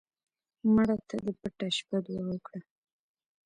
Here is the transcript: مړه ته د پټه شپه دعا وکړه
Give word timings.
مړه 0.73 0.97
ته 1.07 1.15
د 1.25 1.27
پټه 1.39 1.67
شپه 1.77 1.97
دعا 2.05 2.21
وکړه 2.27 2.59